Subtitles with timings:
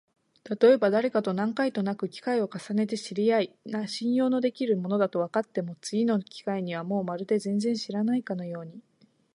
[0.43, 8.79] たとえばだれかと何回となく機会を重ねて知り合い、信用のできる者だとわかっても、次の機会にはもうまるで全然知らないかのように、